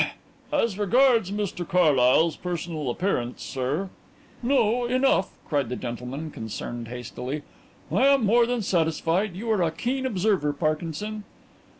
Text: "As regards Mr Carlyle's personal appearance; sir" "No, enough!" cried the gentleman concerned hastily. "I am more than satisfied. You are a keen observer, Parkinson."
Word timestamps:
"As 0.51 0.79
regards 0.79 1.29
Mr 1.29 1.63
Carlyle's 1.63 2.35
personal 2.35 2.89
appearance; 2.89 3.43
sir" 3.43 3.91
"No, 4.41 4.85
enough!" 4.85 5.37
cried 5.47 5.69
the 5.69 5.75
gentleman 5.75 6.31
concerned 6.31 6.87
hastily. 6.87 7.43
"I 7.91 8.07
am 8.07 8.25
more 8.25 8.47
than 8.47 8.63
satisfied. 8.63 9.35
You 9.35 9.51
are 9.51 9.61
a 9.61 9.69
keen 9.69 10.07
observer, 10.07 10.53
Parkinson." 10.53 11.23